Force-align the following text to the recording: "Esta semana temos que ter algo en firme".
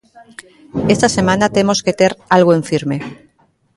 "Esta 0.93 1.07
semana 1.17 1.53
temos 1.57 1.79
que 1.85 1.93
ter 1.99 2.11
algo 2.37 2.51
en 2.57 2.63
firme". 2.69 2.97